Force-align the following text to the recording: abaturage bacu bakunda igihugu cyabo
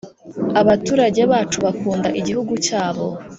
abaturage 0.61 1.21
bacu 1.31 1.57
bakunda 1.65 2.07
igihugu 2.19 2.53
cyabo 2.65 3.05